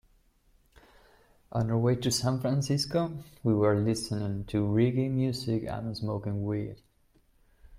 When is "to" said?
1.95-2.09, 4.45-4.65